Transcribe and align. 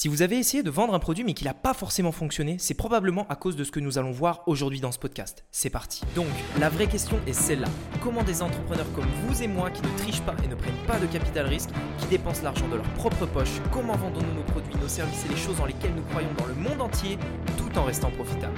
Si 0.00 0.06
vous 0.06 0.22
avez 0.22 0.38
essayé 0.38 0.62
de 0.62 0.70
vendre 0.70 0.94
un 0.94 1.00
produit 1.00 1.24
mais 1.24 1.34
qu'il 1.34 1.48
n'a 1.48 1.54
pas 1.54 1.74
forcément 1.74 2.12
fonctionné, 2.12 2.54
c'est 2.60 2.74
probablement 2.74 3.26
à 3.26 3.34
cause 3.34 3.56
de 3.56 3.64
ce 3.64 3.72
que 3.72 3.80
nous 3.80 3.98
allons 3.98 4.12
voir 4.12 4.44
aujourd'hui 4.46 4.78
dans 4.78 4.92
ce 4.92 4.98
podcast. 5.00 5.44
C'est 5.50 5.70
parti. 5.70 6.02
Donc, 6.14 6.28
la 6.60 6.68
vraie 6.68 6.86
question 6.86 7.18
est 7.26 7.32
celle-là. 7.32 7.66
Comment 8.00 8.22
des 8.22 8.40
entrepreneurs 8.40 8.86
comme 8.92 9.08
vous 9.24 9.42
et 9.42 9.48
moi 9.48 9.72
qui 9.72 9.82
ne 9.82 9.98
trichent 9.98 10.22
pas 10.22 10.36
et 10.44 10.46
ne 10.46 10.54
prennent 10.54 10.86
pas 10.86 11.00
de 11.00 11.06
capital 11.06 11.46
risque, 11.46 11.70
qui 11.98 12.06
dépensent 12.06 12.44
l'argent 12.44 12.68
de 12.68 12.76
leur 12.76 12.88
propre 12.94 13.26
poche, 13.26 13.60
comment 13.72 13.96
vendons-nous 13.96 14.34
nos 14.34 14.44
produits, 14.44 14.76
nos 14.80 14.86
services 14.86 15.24
et 15.24 15.30
les 15.30 15.36
choses 15.36 15.56
dans 15.56 15.66
lesquelles 15.66 15.96
nous 15.96 16.04
croyons 16.04 16.32
dans 16.38 16.46
le 16.46 16.54
monde 16.54 16.80
entier 16.80 17.18
tout 17.56 17.76
en 17.76 17.82
restant 17.82 18.12
profitables? 18.12 18.54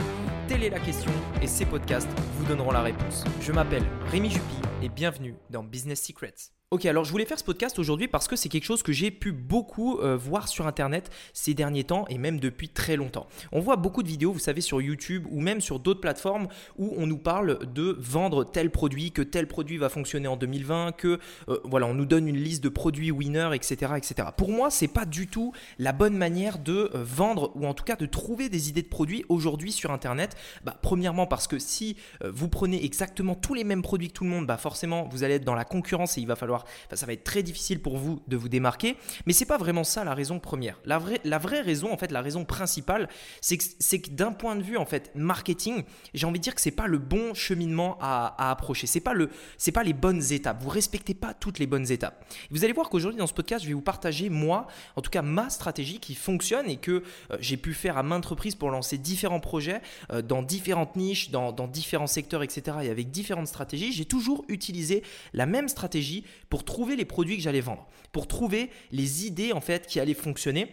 Telle 0.46 0.62
est 0.62 0.68
la 0.68 0.78
question 0.78 1.12
et 1.40 1.46
ces 1.46 1.64
podcasts 1.64 2.10
vous 2.36 2.44
donneront 2.44 2.72
la 2.72 2.82
réponse. 2.82 3.24
Je 3.40 3.52
m'appelle 3.52 3.86
Rémi 4.10 4.28
Jupy 4.28 4.56
et 4.82 4.90
bienvenue 4.90 5.36
dans 5.48 5.62
Business 5.62 6.02
Secrets. 6.02 6.52
Ok, 6.72 6.86
alors 6.86 7.04
je 7.04 7.10
voulais 7.10 7.24
faire 7.24 7.36
ce 7.36 7.42
podcast 7.42 7.80
aujourd'hui 7.80 8.06
parce 8.06 8.28
que 8.28 8.36
c'est 8.36 8.48
quelque 8.48 8.62
chose 8.62 8.84
que 8.84 8.92
j'ai 8.92 9.10
pu 9.10 9.32
beaucoup 9.32 9.98
euh, 9.98 10.16
voir 10.16 10.46
sur 10.46 10.68
Internet 10.68 11.10
ces 11.32 11.52
derniers 11.52 11.82
temps 11.82 12.04
et 12.08 12.16
même 12.16 12.38
depuis 12.38 12.68
très 12.68 12.94
longtemps. 12.94 13.26
On 13.50 13.58
voit 13.58 13.74
beaucoup 13.74 14.04
de 14.04 14.08
vidéos, 14.08 14.30
vous 14.30 14.38
savez, 14.38 14.60
sur 14.60 14.80
YouTube 14.80 15.26
ou 15.32 15.40
même 15.40 15.60
sur 15.60 15.80
d'autres 15.80 16.00
plateformes 16.00 16.46
où 16.78 16.94
on 16.96 17.08
nous 17.08 17.18
parle 17.18 17.58
de 17.74 17.96
vendre 17.98 18.44
tel 18.44 18.70
produit, 18.70 19.10
que 19.10 19.20
tel 19.20 19.48
produit 19.48 19.78
va 19.78 19.88
fonctionner 19.88 20.28
en 20.28 20.36
2020, 20.36 20.92
que 20.92 21.18
euh, 21.48 21.58
voilà, 21.64 21.88
on 21.88 21.94
nous 21.94 22.06
donne 22.06 22.28
une 22.28 22.36
liste 22.36 22.62
de 22.62 22.68
produits 22.68 23.10
winners, 23.10 23.50
etc., 23.52 23.94
etc. 23.96 24.28
Pour 24.36 24.52
moi, 24.52 24.70
c'est 24.70 24.86
pas 24.86 25.06
du 25.06 25.26
tout 25.26 25.52
la 25.80 25.90
bonne 25.90 26.16
manière 26.16 26.60
de 26.60 26.92
euh, 26.94 27.02
vendre 27.02 27.50
ou 27.56 27.66
en 27.66 27.74
tout 27.74 27.82
cas 27.82 27.96
de 27.96 28.06
trouver 28.06 28.48
des 28.48 28.68
idées 28.68 28.82
de 28.82 28.86
produits 28.86 29.24
aujourd'hui 29.28 29.72
sur 29.72 29.90
Internet. 29.90 30.36
Bah, 30.62 30.78
premièrement 30.80 31.26
parce 31.26 31.48
que 31.48 31.58
si 31.58 31.96
vous 32.24 32.48
prenez 32.48 32.84
exactement 32.84 33.34
tous 33.34 33.54
les 33.54 33.64
mêmes 33.64 33.82
produits 33.82 34.06
que 34.06 34.12
tout 34.12 34.24
le 34.24 34.30
monde, 34.30 34.46
bah 34.46 34.56
forcément 34.56 35.08
vous 35.10 35.24
allez 35.24 35.34
être 35.34 35.44
dans 35.44 35.56
la 35.56 35.64
concurrence 35.64 36.16
et 36.16 36.20
il 36.20 36.28
va 36.28 36.36
falloir 36.36 36.59
ça 36.92 37.06
va 37.06 37.12
être 37.12 37.24
très 37.24 37.42
difficile 37.42 37.80
pour 37.80 37.96
vous 37.96 38.22
de 38.28 38.36
vous 38.36 38.48
démarquer. 38.48 38.96
Mais 39.26 39.32
c'est 39.32 39.46
pas 39.46 39.58
vraiment 39.58 39.84
ça 39.84 40.04
la 40.04 40.14
raison 40.14 40.38
première. 40.38 40.78
La 40.84 40.98
vraie, 40.98 41.20
la 41.24 41.38
vraie 41.38 41.60
raison, 41.60 41.92
en 41.92 41.96
fait, 41.96 42.10
la 42.10 42.22
raison 42.22 42.44
principale, 42.44 43.08
c'est 43.40 43.58
que, 43.58 43.96
que 43.96 44.10
d'un 44.10 44.32
point 44.32 44.56
de 44.56 44.62
vue 44.62 44.76
en 44.76 44.86
fait 44.86 45.10
marketing, 45.14 45.84
j'ai 46.14 46.26
envie 46.26 46.38
de 46.38 46.44
dire 46.44 46.54
que 46.54 46.60
c'est 46.60 46.70
pas 46.70 46.86
le 46.86 46.98
bon 46.98 47.34
cheminement 47.34 47.98
à, 48.00 48.50
approcher. 48.50 48.86
C'est 48.86 49.00
pas 49.00 49.14
le, 49.14 49.30
c'est 49.58 49.72
pas 49.72 49.82
les 49.82 49.92
bonnes 49.92 50.32
étapes. 50.32 50.62
Vous 50.62 50.68
respectez 50.68 51.14
pas 51.14 51.34
toutes 51.34 51.58
les 51.58 51.66
bonnes 51.66 51.90
étapes. 51.90 52.24
Vous 52.50 52.64
allez 52.64 52.72
voir 52.72 52.88
qu'aujourd'hui 52.88 53.18
dans 53.18 53.26
ce 53.26 53.34
podcast, 53.34 53.62
je 53.64 53.68
vais 53.68 53.74
vous 53.74 53.80
partager 53.80 54.28
moi, 54.28 54.66
en 54.96 55.02
tout 55.02 55.10
cas 55.10 55.22
ma 55.22 55.50
stratégie 55.50 56.00
qui 56.00 56.14
fonctionne 56.14 56.68
et 56.68 56.76
que 56.76 57.02
euh, 57.30 57.36
j'ai 57.40 57.56
pu 57.56 57.74
faire 57.74 57.96
à 57.98 58.02
maintes 58.02 58.26
reprises 58.26 58.54
pour 58.54 58.70
lancer 58.70 58.98
différents 58.98 59.40
projets 59.40 59.80
euh, 60.12 60.22
dans 60.22 60.42
différentes 60.42 60.96
niches, 60.96 61.30
dans 61.30 61.52
différents 61.66 62.06
secteurs, 62.06 62.42
etc. 62.42 62.78
Et 62.82 62.90
avec 62.90 63.10
différentes 63.10 63.48
stratégies, 63.48 63.92
j'ai 63.92 64.04
toujours 64.04 64.44
utilisé 64.48 65.02
la 65.32 65.46
même 65.46 65.68
stratégie 65.68 66.24
pour 66.50 66.64
trouver 66.64 66.96
les 66.96 67.06
produits 67.06 67.38
que 67.38 67.42
j'allais 67.42 67.60
vendre, 67.60 67.86
pour 68.12 68.26
trouver 68.26 68.68
les 68.92 69.26
idées 69.26 69.52
en 69.52 69.62
fait 69.62 69.86
qui 69.86 69.98
allaient 70.00 70.12
fonctionner 70.12 70.66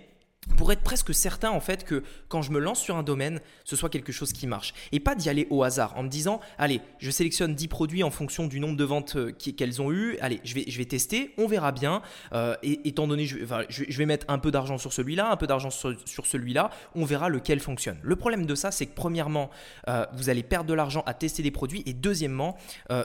pour 0.56 0.72
être 0.72 0.82
presque 0.82 1.14
certain 1.14 1.52
en 1.52 1.60
fait 1.60 1.84
que 1.84 2.04
quand 2.28 2.42
je 2.42 2.52
me 2.52 2.60
lance 2.60 2.80
sur 2.80 2.96
un 2.96 3.04
domaine, 3.04 3.40
ce 3.64 3.76
soit 3.76 3.90
quelque 3.90 4.12
chose 4.12 4.34
qui 4.34 4.48
marche. 4.48 4.74
Et 4.92 5.00
pas 5.00 5.16
d'y 5.16 5.30
aller 5.30 5.48
au 5.50 5.64
hasard 5.64 5.94
en 5.98 6.04
me 6.04 6.10
disant, 6.10 6.40
allez, 6.58 6.82
je 7.00 7.12
sélectionne 7.12 7.54
10 7.54 7.68
produits 7.68 8.04
en 8.04 8.12
fonction 8.12 8.48
du 8.48 8.60
nombre 8.60 8.78
de 8.78 8.84
ventes 8.84 9.16
euh, 9.16 9.32
qu'elles 9.32 9.82
ont 9.82 9.92
eu, 9.92 10.18
allez, 10.20 10.40
je 10.44 10.56
vais, 10.56 10.66
je 10.68 10.78
vais 10.78 10.86
tester, 10.86 11.34
on 11.38 11.48
verra 11.48 11.72
bien. 11.72 12.02
Euh, 12.34 12.56
et, 12.64 12.88
étant 12.88 13.08
donné, 13.08 13.26
je, 13.26 13.38
je, 13.70 13.98
vais 13.98 14.06
mettre 14.06 14.26
un 14.30 14.40
peu 14.40 14.52
d'argent 14.52 14.78
sur 14.78 14.94
celui-là, 14.94 15.32
un 15.32 15.38
peu 15.38 15.48
d'argent 15.48 15.70
sur, 15.70 15.96
celui-là, 16.26 16.70
on 16.96 17.06
verra 17.06 17.30
lequel 17.30 17.60
fonctionne. 17.60 17.98
Le 18.02 18.16
problème 18.16 18.46
de 18.46 18.56
ça, 18.56 18.72
c'est 18.72 18.86
que 18.86 18.96
premièrement, 18.96 19.50
euh, 19.90 20.06
vous 20.14 20.30
allez 20.30 20.44
perdre 20.44 20.70
de 20.70 20.74
l'argent 20.74 21.04
à 21.06 21.14
tester 21.14 21.44
des 21.44 21.52
produits 21.52 21.84
et 21.86 21.94
deuxièmement, 21.94 22.58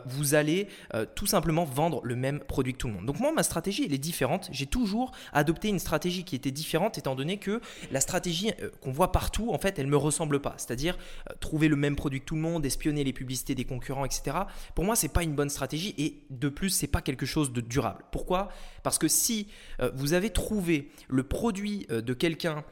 vous 0.07 0.35
allez 0.35 0.69
tout 1.15 1.27
simplement 1.27 1.65
vendre 1.65 2.01
le 2.05 2.17
même 2.17 2.41
produit 2.41 2.73
que 2.73 2.79
tout 2.79 2.89
le 2.89 2.95
monde. 2.95 3.07
Donc 3.07 3.21
moi, 3.21 3.33
ma 3.33 3.43
stratégie, 3.43 3.85
elle 3.85 3.95
est 3.95 3.99
différente. 3.99 4.49
J'ai 4.53 4.67
toujours 4.67 5.13
adopté 5.33 5.69
une 5.69 5.79
stratégie 5.79 6.25
qui 6.25 6.37
était 6.37 6.51
différente 6.51 6.99
étant 6.99 7.15
donné 7.15 7.32
que 7.39 7.61
la 7.91 8.01
stratégie 8.01 8.53
euh, 8.61 8.71
qu'on 8.81 8.93
voit 8.93 9.13
partout, 9.13 9.53
en 9.53 9.59
fait, 9.59 9.79
elle 9.79 9.87
me 9.87 9.97
ressemble 9.97 10.41
pas. 10.41 10.55
C'est-à-dire 10.57 10.97
euh, 11.31 11.35
trouver 11.41 11.69
le 11.69 11.77
même 11.77 11.97
produit 11.97 12.21
que 12.21 12.25
tout 12.25 12.35
le 12.35 12.41
monde, 12.41 12.65
espionner 12.67 13.05
les 13.05 13.13
publicités 13.13 13.55
des 13.55 13.65
concurrents, 13.65 14.05
etc. 14.05 14.37
Pour 14.75 14.85
moi, 14.85 14.97
c'est 14.97 15.13
pas 15.13 15.23
une 15.23 15.35
bonne 15.35 15.51
stratégie 15.51 15.95
et 15.99 16.23
de 16.31 16.49
plus, 16.49 16.71
c'est 16.71 16.87
pas 16.87 17.01
quelque 17.01 17.27
chose 17.27 17.53
de 17.53 17.61
durable. 17.61 18.05
Pourquoi? 18.11 18.49
Parce 18.83 18.99
que 18.99 19.09
si 19.09 19.49
euh, 19.81 19.91
vous 19.95 20.13
avez 20.13 20.31
trouvé 20.31 20.91
le 21.09 21.23
produit 21.23 21.87
de 21.89 22.15
quelqu'un 22.15 22.65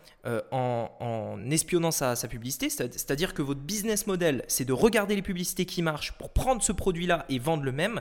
en, 0.50 1.38
espionnant 1.50 1.90
sa, 1.90 2.14
sa 2.14 2.28
publicité, 2.28 2.68
c'est-à-dire 2.68 3.32
que 3.32 3.42
votre 3.42 3.60
business 3.60 4.06
model, 4.06 4.44
c'est 4.48 4.64
de 4.64 4.72
regarder 4.72 5.16
les 5.16 5.22
publicités 5.22 5.64
qui 5.64 5.82
marchent 5.82 6.12
pour 6.12 6.30
prendre 6.30 6.62
ce 6.62 6.72
produit-là 6.72 7.24
et 7.28 7.38
vendre 7.38 7.62
le 7.62 7.72
même, 7.72 8.00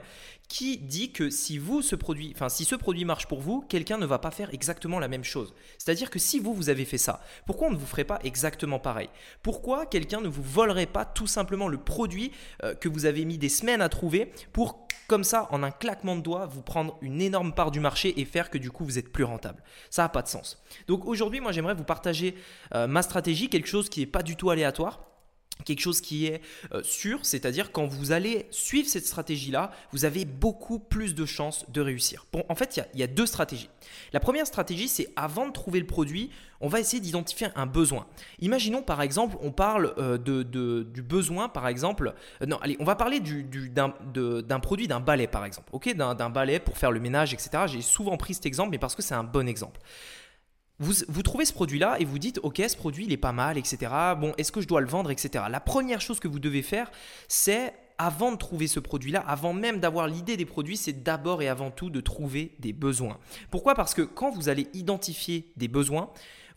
qui 0.50 0.78
dit 0.78 1.12
que 1.12 1.30
si 1.30 1.58
vous 1.58 1.82
ce 1.82 1.96
produit, 1.96 2.34
si 2.50 2.66
ce 2.66 2.76
produit 2.76 3.06
marche 3.06 3.28
pour 3.28 3.40
vous, 3.40 3.62
quelqu'un 3.62 3.98
ne 3.98 4.06
va 4.06 4.18
pas 4.18 4.32
faire 4.32 4.54
exactement 4.54 5.00
la 5.00 5.08
même 5.08 5.24
chose. 5.24 5.54
C'est-à-dire 5.78 6.10
que 6.10 6.20
si 6.20 6.40
vous 6.40 6.54
vous 6.54 6.70
avez 6.70 6.86
fait 6.86 6.98
ça, 6.98 7.22
pourquoi 7.46 7.68
on 7.68 7.72
ne 7.72 7.78
vous 7.78 7.86
ferait 7.86 8.04
pas 8.04 8.20
exactement 8.24 8.80
pareil? 8.80 9.10
Pourquoi 9.44 9.86
quelqu'un 9.86 10.22
ne 10.22 10.28
vous 10.28 10.44
volerait 10.44 10.88
pas 10.88 11.06
tout 11.06 11.28
simplement 11.28 11.68
le 11.68 11.78
produit 11.78 12.32
euh, 12.64 12.74
que 12.74 12.90
vous 12.90 13.06
avez 13.06 13.26
mis 13.26 13.38
des 13.38 13.48
semaines 13.48 13.82
à 13.82 13.90
trouver 13.90 14.32
pour 14.52 14.88
comme 15.10 15.26
ça, 15.26 15.48
en 15.52 15.64
un 15.64 15.72
claquement 15.72 16.16
de 16.16 16.22
doigts, 16.22 16.46
vous 16.46 16.62
prendre 16.62 16.98
une 17.02 17.22
énorme 17.22 17.54
part 17.54 17.72
du 17.72 17.82
marché 17.82 18.22
et 18.22 18.26
faire 18.26 18.50
que 18.50 18.58
du 18.58 18.72
coup 18.72 18.86
vous 18.86 18.98
êtes 18.98 19.12
plus 19.12 19.26
rentable. 19.26 19.62
Ça 19.90 20.04
n'a 20.04 20.10
pas 20.10 20.22
de 20.22 20.28
sens. 20.28 20.64
Donc 20.88 21.06
aujourd'hui, 21.06 21.42
moi 21.42 21.52
j'aimerais 21.52 21.74
vous 21.74 21.84
partager 21.84 22.36
euh, 22.76 22.88
ma 22.88 23.02
stratégie, 23.02 23.50
quelque 23.50 23.68
chose 23.68 23.90
qui 23.90 24.00
n'est 24.00 24.06
pas 24.06 24.24
du 24.24 24.38
tout 24.38 24.52
aléatoire 24.52 25.09
quelque 25.66 25.82
chose 25.82 26.02
qui 26.02 26.26
est 26.26 26.42
euh, 26.74 26.82
sûr, 26.84 27.20
c'est-à-dire 27.24 27.72
quand 27.72 27.86
vous 27.86 28.12
allez 28.12 28.48
suivre 28.52 28.88
cette 28.88 29.06
stratégie-là, 29.06 29.72
vous 29.92 30.06
avez 30.06 30.26
beaucoup 30.26 30.80
plus 30.80 31.16
de 31.16 31.26
chances 31.26 31.70
de 31.70 31.82
réussir. 31.82 32.26
Bon, 32.32 32.44
en 32.50 32.56
fait, 32.56 32.80
il 32.94 33.00
y, 33.00 33.04
a 33.04 33.08
deux 33.08 33.26
stratégies. 33.26 33.70
La 34.14 34.20
première 34.20 34.48
stratégie, 34.48 34.88
c'est 34.88 35.10
avant 35.16 35.48
de 35.48 35.52
trouver 35.52 35.80
le 35.80 35.86
produit, 35.86 36.30
on 36.62 36.68
va 36.68 36.80
essayer 36.80 37.00
d'identifier 37.00 37.48
un 37.56 37.66
besoin. 37.66 38.06
Imaginons 38.40 38.82
par 38.82 39.02
exemple, 39.02 39.38
on 39.42 39.52
parle 39.52 39.94
euh, 39.98 40.18
du 40.18 41.02
besoin, 41.02 41.50
par 41.50 41.68
exemple, 41.68 42.14
euh, 42.42 42.46
non, 42.46 42.58
allez, 42.58 42.78
on 42.80 42.84
va 42.84 42.96
parler 42.96 43.20
du, 43.20 43.44
d'un, 43.70 43.90
produit, 44.60 44.88
d'un 44.88 45.00
balai 45.00 45.28
par 45.28 45.46
exemple, 45.46 45.70
ok, 45.72 45.94
d'un 45.94 46.30
balai 46.30 46.60
pour 46.60 46.78
faire 46.78 46.92
le 46.92 47.00
ménage, 47.00 47.34
etc. 47.34 47.64
J'ai 47.68 47.82
souvent 47.82 48.18
pris 48.18 48.34
cet 48.34 48.46
exemple, 48.46 48.72
mais 48.72 48.78
parce 48.78 48.96
que 48.96 49.02
c'est 49.02 49.16
un 49.16 49.24
bon 49.24 49.48
exemple. 49.48 49.80
Vous, 50.80 51.24
trouvez 51.24 51.44
ce 51.44 51.52
produit-là 51.52 51.98
et 52.00 52.06
vous 52.06 52.20
dites, 52.20 52.40
ok, 52.42 52.62
ce 52.68 52.78
produit, 52.78 53.06
il 53.06 53.12
est 53.12 53.18
pas 53.18 53.34
mal, 53.34 53.58
etc. 53.58 53.92
Bon, 54.18 54.34
est-ce 54.38 54.52
que 54.52 54.62
je 54.62 54.68
dois 54.68 54.80
le 54.80 54.88
vendre, 54.88 55.12
etc. 55.12 55.44
La 55.50 55.60
première 55.60 56.00
chose 56.00 56.22
que 56.22 56.30
vous 56.30 56.40
devez 56.40 56.62
faire, 56.62 56.90
c'est, 57.28 57.74
avant 57.98 58.32
de 58.32 58.38
trouver 58.38 58.68
ce 58.68 58.80
produit-là, 58.80 59.20
avant 59.28 59.52
même 59.52 59.82
d'avoir 59.82 60.08
l'idée 60.08 60.38
des 60.38 60.46
produits, 60.46 60.78
c'est 60.78 61.04
d'abord 61.04 61.42
et 61.42 61.50
avant 61.50 61.70
tout 61.70 61.90
de 61.90 62.00
trouver 62.00 62.56
des 62.60 62.72
besoins. 62.72 63.18
Pourquoi? 63.52 63.76
Parce 63.76 63.94
que 63.94 64.04
quand 64.04 64.32
vous 64.32 64.48
allez 64.48 64.68
identifier 64.74 65.52
des 65.58 65.68
besoins, 65.68 66.10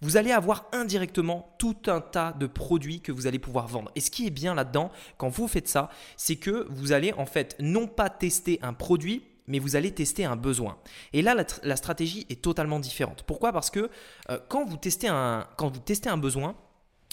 vous 0.02 0.16
allez 0.16 0.32
avoir 0.32 0.68
indirectement 0.72 1.54
tout 1.58 1.76
un 1.86 2.00
tas 2.00 2.32
de 2.32 2.46
produits 2.46 3.00
que 3.00 3.12
vous 3.12 3.26
allez 3.26 3.38
pouvoir 3.38 3.68
vendre. 3.68 3.90
Et 3.94 4.00
ce 4.00 4.10
qui 4.10 4.26
est 4.26 4.30
bien 4.30 4.54
là-dedans, 4.54 4.90
quand 5.16 5.28
vous 5.28 5.48
faites 5.48 5.68
ça, 5.68 5.90
c'est 6.16 6.36
que 6.36 6.66
vous 6.70 6.92
allez 6.92 7.12
en 7.14 7.26
fait 7.26 7.56
non 7.60 7.86
pas 7.86 8.10
tester 8.10 8.58
un 8.62 8.72
produit, 8.72 9.22
mais 9.46 9.58
vous 9.58 9.76
allez 9.76 9.92
tester 9.92 10.24
un 10.24 10.36
besoin. 10.36 10.78
Et 11.12 11.22
là, 11.22 11.34
la, 11.62 11.76
stratégie 11.76 12.26
est 12.30 12.42
totalement 12.42 12.80
différente. 12.80 13.24
Pourquoi? 13.26 13.52
Parce 13.52 13.70
que 13.70 13.90
euh, 14.30 14.38
quand, 14.48 14.64
vous 14.64 14.76
testez 14.76 15.08
un, 15.08 15.46
quand 15.56 15.68
vous 15.68 15.80
testez 15.80 16.08
un 16.08 16.16
besoin, 16.16 16.54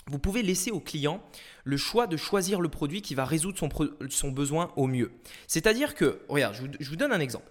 vous 0.07 0.19
pouvez 0.19 0.41
laisser 0.41 0.71
au 0.71 0.79
client 0.79 1.21
le 1.63 1.77
choix 1.77 2.07
de 2.07 2.17
choisir 2.17 2.61
le 2.61 2.69
produit 2.69 3.01
qui 3.01 3.15
va 3.15 3.25
résoudre 3.25 3.57
son, 4.09 4.31
besoin 4.31 4.71
au 4.75 4.87
mieux. 4.87 5.11
C'est-à-dire 5.47 5.93
que, 5.93 6.19
regarde, 6.29 6.55
je 6.79 6.89
vous, 6.89 6.95
donne 6.95 7.11
un 7.11 7.19
exemple. 7.19 7.45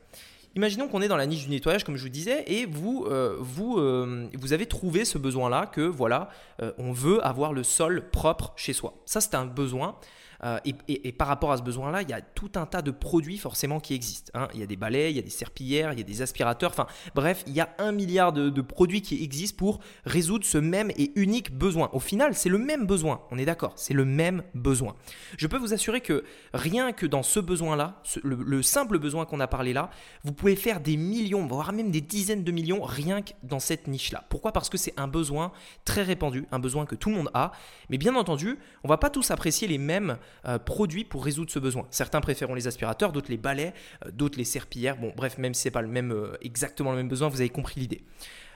Imaginons 0.57 0.89
qu'on 0.89 1.03
est 1.03 1.09
dans 1.09 1.17
la 1.17 1.27
niche 1.27 1.45
du 1.45 1.51
nettoyage, 1.51 1.85
comme 1.85 1.97
je 1.97 2.03
vous 2.03 2.09
disais, 2.09 2.43
et 2.49 2.67
vous, 2.67 3.07
euh, 3.09 3.37
vous, 3.39 3.79
euh, 3.79 4.29
vous 4.37 4.53
avez 4.53 4.67
trouvé 4.67 5.05
ce 5.05 5.19
besoin-là 5.19 5.67
que 5.67 5.83
voilà, 5.83 6.31
on 6.79 6.91
veut 6.91 7.25
avoir 7.25 7.53
le 7.53 7.63
sol 7.63 8.11
propre 8.11 8.55
chez 8.57 8.73
soi. 8.73 8.95
Ça, 9.07 9.21
c'est 9.21 9.37
un 9.37 9.47
besoin. 9.47 9.97
Euh, 10.45 10.59
et, 10.65 11.13
par 11.13 11.27
rapport 11.27 11.51
à 11.51 11.57
ce 11.57 11.63
besoin-là, 11.63 12.03
il 12.03 12.09
y 12.09 12.13
a 12.13 12.21
tout 12.21 12.53
un 12.55 12.67
tas 12.67 12.83
de 12.83 12.91
produits 12.91 13.39
forcément 13.39 13.81
qui 13.81 13.95
existent. 13.95 14.31
Hein. 14.35 14.49
Il 14.55 14.61
y 14.61 14.63
a 14.63 14.67
des 14.67 14.77
balais, 14.77 15.11
il 15.11 15.17
y 15.17 15.19
a 15.19 15.23
des 15.23 15.31
serpillères, 15.31 15.93
il 15.93 15.99
y 15.99 16.03
a 16.03 16.05
des 16.05 16.23
aspirateurs, 16.23 16.71
enfin 16.71 16.87
bref, 17.15 17.43
il 17.47 17.55
y 17.55 17.61
a 17.61 17.75
un 17.79 17.91
milliard 17.91 18.33
de, 18.33 18.61
produits 18.61 19.03
qui 19.03 19.23
existent 19.23 19.57
pour 19.57 19.81
résoudre 20.05 20.45
ce 20.45 20.59
même 20.59 20.91
et 20.97 21.13
unique 21.17 21.57
besoin. 21.57 21.91
Au 21.93 22.01
final, 22.01 22.35
c'est 22.35 22.49
le 22.49 22.59
même 22.59 22.87
besoin, 22.87 23.23
on 23.31 23.39
est 23.39 23.45
d'accord, 23.45 23.73
c'est 23.77 23.95
le 23.95 24.05
même 24.05 24.43
besoin. 24.55 24.95
Je 25.37 25.47
peux 25.47 25.57
vous 25.57 25.73
assurer 25.73 26.01
que 26.01 26.25
rien 26.53 26.93
que 26.93 27.07
dans 27.07 27.23
ce 27.23 27.41
besoin-là, 27.41 28.03
le, 28.23 28.63
simple 28.63 28.99
besoin 28.99 29.25
qu'on 29.25 29.41
a 29.41 29.47
parlé 29.47 29.73
là, 29.73 29.91
vous 30.25 30.33
pouvez 30.33 30.55
faire 30.55 30.81
des 30.81 30.97
millions, 30.97 31.47
voire 31.47 31.73
même 31.73 31.91
des 31.91 32.01
dizaines 32.01 32.45
de 32.45 32.53
millions 32.53 32.83
rien 32.83 33.23
que 33.23 33.33
dans 33.43 33.61
cette 33.61 33.89
niche-là. 33.89 34.25
Pourquoi? 34.29 34.53
Parce 34.53 34.69
que 34.69 34.77
c'est 34.77 34.95
un 34.99 35.09
besoin 35.09 35.53
très 35.85 36.03
répandu, 36.03 36.47
un 36.53 36.59
besoin 36.59 36.85
que 36.87 36.95
tout 36.95 37.09
le 37.09 37.17
monde 37.17 37.31
a, 37.35 37.53
mais 37.89 37.99
bien 37.99 38.15
entendu, 38.15 38.59
on 38.85 38.89
va 38.89 38.99
pas 38.99 39.11
tous 39.11 39.31
apprécier 39.31 39.67
les 39.67 39.79
mêmes 39.79 40.19
euh, 40.47 40.59
produits 40.59 41.05
pour 41.05 41.25
résoudre 41.25 41.51
ce 41.51 41.59
besoin. 41.59 41.87
Certains 41.91 42.21
préfèrent 42.21 42.55
les 42.55 42.67
aspirateurs, 42.67 43.13
d'autres 43.13 43.31
les 43.31 43.37
balais, 43.37 43.75
euh, 44.05 44.11
d'autres 44.11 44.39
les 44.39 44.45
serpillères. 44.45 44.97
Bon, 44.97 45.13
bref, 45.17 45.39
même 45.39 45.55
si 45.55 45.63
c'est 45.63 45.71
pas 45.71 45.83
le 45.83 45.89
même, 45.89 46.13
euh, 46.13 46.37
exactement 46.41 46.91
le 46.91 46.97
même 46.97 47.09
besoin, 47.09 47.29
vous 47.29 47.41
avez 47.41 47.51
compris 47.51 47.81
l'idée. 47.81 48.03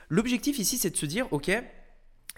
L'objectif 0.09 0.59
ici, 0.59 0.77
c'est 0.77 0.89
de 0.89 0.97
se 0.97 1.05
dire, 1.05 1.27
ok, 1.31 1.49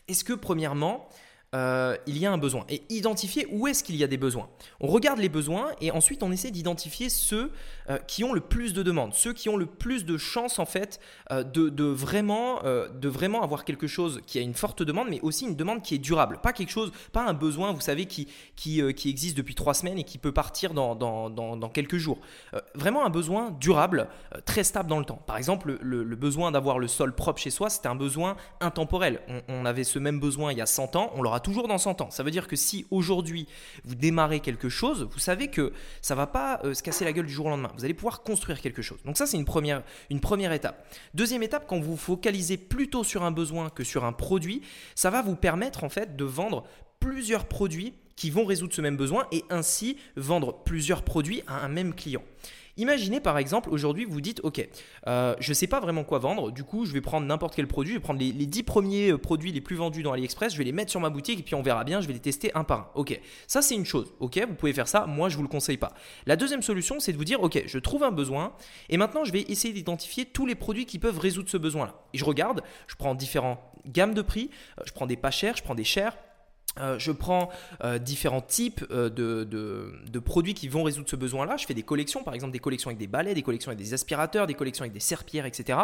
est-ce 0.08 0.24
que 0.24 0.34
premièrement, 0.34 1.10
euh, 1.56 1.96
il 2.06 2.18
y 2.18 2.26
a 2.26 2.32
un 2.32 2.38
besoin 2.38 2.66
et 2.68 2.84
identifier 2.90 3.48
où 3.50 3.68
est-ce 3.68 3.84
qu'il 3.84 3.96
y 3.96 4.04
a 4.04 4.08
des 4.08 4.18
besoins. 4.18 4.50
On 4.82 4.88
regarde 4.88 5.20
les 5.20 5.30
besoins 5.30 5.72
et 5.80 5.90
ensuite 5.90 6.22
on 6.22 6.32
essaie 6.32 6.52
d'identifier 6.52 7.08
ceux 7.08 7.50
euh, 7.90 7.98
qui 8.08 8.26
ont 8.26 8.34
le 8.34 8.42
plus 8.42 8.74
de 8.74 8.84
demandes, 8.84 9.14
ceux 9.14 9.32
qui 9.32 9.48
ont 9.48 9.56
le 9.56 9.66
plus 9.66 10.04
de 10.04 10.18
chances 10.18 10.60
en 10.60 10.66
fait 10.66 11.00
euh, 11.32 11.44
de, 11.44 11.86
vraiment, 11.86 12.62
de 12.64 13.10
vraiment 13.10 13.42
avoir 13.42 13.64
quelque 13.64 13.88
chose 13.88 14.22
qui 14.28 14.38
a 14.38 14.42
une 14.42 14.54
forte 14.54 14.84
demande, 14.84 15.08
mais 15.10 15.22
aussi 15.22 15.46
une 15.46 15.56
demande 15.56 15.82
qui 15.82 15.96
est 15.96 16.00
durable. 16.00 16.40
Pas 16.44 16.52
quelque 16.52 16.72
chose, 16.72 16.92
pas 17.14 17.26
un 17.26 17.34
besoin, 17.34 17.72
vous 17.72 17.80
savez, 17.80 18.06
qui, 18.06 18.28
qui, 18.56 18.82
qui 18.94 19.10
existe 19.10 19.38
depuis 19.38 19.56
trois 19.56 19.74
semaines 19.74 19.98
et 19.98 20.04
qui 20.04 20.18
peut 20.18 20.34
partir 20.34 20.74
dans, 20.74 20.96
dans, 20.96 21.30
dans, 21.30 21.70
quelques 21.70 21.98
jours. 21.98 22.20
vraiment 22.74 23.06
un 23.06 23.10
besoin 23.10 23.52
durable, 23.52 24.08
très 24.46 24.64
stable 24.64 24.90
dans 24.90 25.00
le 25.00 25.06
temps. 25.06 25.22
Par 25.26 25.38
exemple, 25.38 25.78
le, 25.82 26.16
besoin 26.16 26.52
d'avoir 26.52 26.80
le 26.80 26.88
sol 26.88 27.14
propre 27.14 27.40
chez 27.40 27.50
soi, 27.50 27.70
c'était 27.70 27.88
un 27.88 27.96
besoin 27.96 28.36
intemporel. 28.60 29.22
On, 29.28 29.42
on 29.62 29.66
avait 29.66 29.84
ce 29.84 30.00
même 30.00 30.20
besoin 30.20 30.52
il 30.52 30.58
y 30.58 30.62
a 30.62 30.66
100 30.66 30.96
ans, 30.96 31.12
on 31.16 31.22
l'aura 31.22 31.40
toujours 31.46 31.68
dans 31.68 31.78
100 31.78 32.02
ans. 32.02 32.10
Ça 32.10 32.24
veut 32.24 32.32
dire 32.32 32.48
que 32.48 32.56
si 32.56 32.88
aujourd'hui 32.90 33.48
vous 33.84 33.94
démarrez 33.94 34.40
quelque 34.40 34.68
chose, 34.68 35.08
vous 35.12 35.20
savez 35.20 35.50
que 35.50 35.74
ça 36.02 36.16
va 36.16 36.26
pas 36.26 36.60
euh, 36.64 36.74
se 36.74 36.82
casser 36.82 37.06
la 37.06 37.14
gueule 37.14 37.28
du 37.28 37.34
jour 37.34 37.46
au 37.46 37.50
lendemain. 37.50 37.72
Vous 37.78 37.86
allez 37.86 37.94
pouvoir 37.94 38.24
construire 38.24 38.60
quelque 38.60 38.82
chose. 38.82 38.98
Donc 39.06 39.16
ça 39.16 39.28
c'est 39.28 39.38
une 39.38 39.46
première, 39.46 39.84
une 40.10 40.20
première 40.20 40.52
étape. 40.52 40.88
Deuxième 41.14 41.44
étape, 41.44 41.66
quand 41.68 41.80
vous 41.80 41.98
focalisez 41.98 42.58
plutôt 42.58 43.04
sur 43.04 43.24
un 43.24 43.32
besoin 43.32 43.70
que 43.70 43.84
sur 43.84 44.06
un 44.06 44.12
produit, 44.12 44.62
ça 44.96 45.12
va 45.12 45.22
vous 45.22 45.36
permettre 45.36 45.84
en 45.84 45.90
fait 45.90 46.16
de 46.16 46.26
vendre 46.26 46.64
plusieurs 47.00 47.46
produits 47.46 47.94
qui 48.16 48.32
vont 48.32 48.46
résoudre 48.46 48.74
ce 48.74 48.82
même 48.82 48.98
besoin 48.98 49.28
et 49.32 49.44
ainsi 49.52 49.98
vendre 50.16 50.64
plusieurs 50.64 51.04
produits 51.04 51.44
à 51.46 51.64
un 51.64 51.68
même 51.68 51.94
client. 51.94 52.24
Imaginez 52.78 53.20
par 53.20 53.38
exemple, 53.38 53.70
aujourd'hui, 53.70 54.06
vous 54.06 54.20
dites, 54.20 54.42
OK, 54.44 54.68
euh, 55.08 55.36
je 55.40 55.50
ne 55.50 55.54
sais 55.54 55.68
pas 55.68 55.80
vraiment 55.80 56.04
quoi 56.04 56.20
vendre, 56.20 56.52
du 56.52 56.64
coup, 56.64 56.86
je 56.86 56.92
vais 56.92 57.02
prendre 57.02 57.26
n'importe 57.26 57.56
quel 57.56 57.68
produit, 57.68 57.94
je 57.94 57.98
vais 57.98 58.04
prendre 58.04 58.20
les, 58.20 58.32
les 58.32 58.46
10 58.46 58.64
premiers 58.64 59.12
euh, 59.12 59.18
produits 59.18 59.52
les 59.52 59.62
plus 59.62 59.76
vendus 59.76 60.04
dans 60.04 60.12
AliExpress, 60.12 60.54
je 60.54 60.58
vais 60.58 60.64
les 60.66 60.72
mettre 60.72 60.92
sur 60.92 61.00
ma 61.00 61.10
boutique 61.10 61.40
et 61.40 61.44
puis 61.44 61.56
on 61.56 61.62
verra 61.62 61.84
bien, 61.84 62.02
je 62.02 62.08
vais 62.08 62.14
les 62.14 62.20
tester 62.20 62.52
un 62.54 62.64
par 62.64 62.80
un. 62.80 62.90
OK, 62.96 63.20
ça 63.48 63.62
c'est 63.62 63.76
une 63.76 63.86
chose, 63.86 64.14
OK, 64.20 64.38
vous 64.48 64.56
pouvez 64.56 64.74
faire 64.74 64.88
ça, 64.88 65.06
moi 65.06 65.30
je 65.30 65.36
ne 65.36 65.38
vous 65.38 65.44
le 65.44 65.50
conseille 65.50 65.78
pas. 65.78 65.94
La 66.26 66.36
deuxième 66.36 66.62
solution, 66.62 67.00
c'est 67.00 67.14
de 67.14 67.18
vous 67.18 67.24
dire, 67.24 67.42
OK, 67.42 67.64
je 67.66 67.80
trouve 67.80 68.04
un 68.04 68.12
besoin 68.12 68.54
et 68.90 68.98
maintenant 68.98 69.24
je 69.24 69.32
vais 69.32 69.42
essayer 69.48 69.74
d'identifier 69.74 70.26
tous 70.26 70.46
les 70.46 70.56
produits 70.56 70.86
qui 70.86 71.00
peuvent 71.00 71.20
résoudre 71.20 71.50
ce 71.50 71.58
besoin-là. 71.58 71.96
Et 72.14 72.18
je 72.18 72.26
regarde, 72.26 72.62
je 72.88 72.96
prends 72.96 73.16
différentes 73.16 73.60
gammes 73.86 74.14
de 74.14 74.22
prix, 74.22 74.50
euh, 74.80 74.84
je 74.86 74.92
prends 74.92 75.06
des 75.06 75.18
pas 75.18 75.32
chers, 75.32 75.56
je 75.56 75.64
prends 75.64 75.76
des 75.76 75.84
chers, 75.84 76.18
euh, 76.80 77.00
je 77.00 77.12
prends 77.12 77.50
euh, 77.84 77.98
différents 78.00 78.42
types 78.42 78.86
euh, 78.92 79.10
de, 79.10 80.20
produits 80.20 80.54
qui 80.54 80.68
vont 80.68 80.84
résoudre 80.84 81.10
ce 81.10 81.16
besoin-là. 81.16 81.58
Je 81.58 81.66
fais 81.66 81.74
des 81.74 81.84
collections, 81.84 82.24
par 82.24 82.34
exemple 82.34 82.52
des 82.54 82.60
collections 82.60 82.90
avec 82.90 82.98
des 82.98 83.08
balais, 83.08 83.34
des 83.34 83.44
collections 83.44 83.70
avec 83.70 83.80
des 83.80 83.94
aspirateurs, 83.94 84.48
des 84.48 84.54
collections 84.54 84.84
avec 84.84 84.94
des 84.94 85.00
serpillères, 85.00 85.46
etc. 85.46 85.80